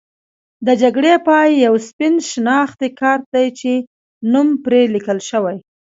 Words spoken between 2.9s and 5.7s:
کارت دی چې نوم پرې لیکل شوی.